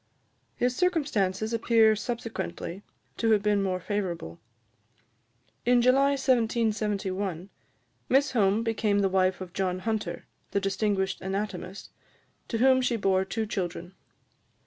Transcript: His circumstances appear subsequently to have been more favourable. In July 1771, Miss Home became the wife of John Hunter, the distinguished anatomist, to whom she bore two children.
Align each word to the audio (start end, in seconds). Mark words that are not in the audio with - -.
His 0.55 0.75
circumstances 0.75 1.53
appear 1.53 1.95
subsequently 1.95 2.81
to 3.17 3.29
have 3.33 3.43
been 3.43 3.61
more 3.61 3.79
favourable. 3.79 4.39
In 5.63 5.79
July 5.79 6.13
1771, 6.13 7.51
Miss 8.09 8.31
Home 8.31 8.63
became 8.63 9.01
the 9.01 9.09
wife 9.09 9.41
of 9.41 9.53
John 9.53 9.77
Hunter, 9.77 10.25
the 10.49 10.59
distinguished 10.59 11.21
anatomist, 11.21 11.91
to 12.47 12.57
whom 12.57 12.81
she 12.81 12.95
bore 12.95 13.23
two 13.23 13.45
children. 13.45 13.93